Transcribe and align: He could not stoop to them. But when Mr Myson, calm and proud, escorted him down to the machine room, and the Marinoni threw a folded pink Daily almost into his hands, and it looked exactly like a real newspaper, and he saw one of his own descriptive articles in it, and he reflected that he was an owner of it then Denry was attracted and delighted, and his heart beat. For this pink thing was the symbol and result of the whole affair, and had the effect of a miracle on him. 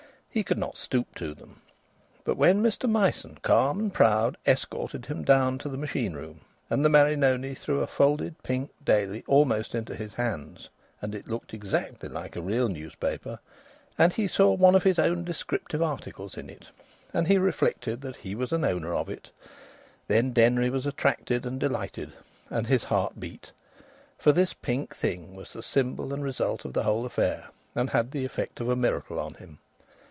He 0.33 0.45
could 0.45 0.57
not 0.57 0.77
stoop 0.77 1.13
to 1.15 1.33
them. 1.33 1.61
But 2.23 2.37
when 2.37 2.63
Mr 2.63 2.89
Myson, 2.89 3.39
calm 3.41 3.81
and 3.81 3.93
proud, 3.93 4.37
escorted 4.47 5.07
him 5.07 5.25
down 5.25 5.57
to 5.57 5.67
the 5.67 5.75
machine 5.75 6.13
room, 6.13 6.39
and 6.69 6.85
the 6.85 6.89
Marinoni 6.89 7.53
threw 7.53 7.81
a 7.81 7.85
folded 7.87 8.41
pink 8.41 8.71
Daily 8.81 9.25
almost 9.27 9.75
into 9.75 9.93
his 9.93 10.13
hands, 10.13 10.69
and 11.01 11.13
it 11.13 11.27
looked 11.27 11.53
exactly 11.53 12.07
like 12.07 12.37
a 12.37 12.41
real 12.41 12.69
newspaper, 12.69 13.39
and 13.97 14.13
he 14.13 14.25
saw 14.25 14.53
one 14.53 14.73
of 14.73 14.83
his 14.83 14.97
own 14.97 15.25
descriptive 15.25 15.81
articles 15.83 16.37
in 16.37 16.49
it, 16.49 16.69
and 17.13 17.27
he 17.27 17.37
reflected 17.37 17.99
that 17.99 18.15
he 18.15 18.33
was 18.33 18.53
an 18.53 18.63
owner 18.63 18.93
of 18.93 19.09
it 19.09 19.31
then 20.07 20.31
Denry 20.31 20.69
was 20.69 20.85
attracted 20.85 21.45
and 21.45 21.59
delighted, 21.59 22.13
and 22.49 22.67
his 22.67 22.85
heart 22.85 23.19
beat. 23.19 23.51
For 24.17 24.31
this 24.31 24.53
pink 24.53 24.95
thing 24.95 25.35
was 25.35 25.51
the 25.51 25.61
symbol 25.61 26.13
and 26.13 26.23
result 26.23 26.63
of 26.63 26.71
the 26.71 26.83
whole 26.83 27.05
affair, 27.05 27.49
and 27.75 27.89
had 27.89 28.11
the 28.11 28.23
effect 28.23 28.61
of 28.61 28.69
a 28.69 28.77
miracle 28.77 29.19
on 29.19 29.33
him. 29.33 29.59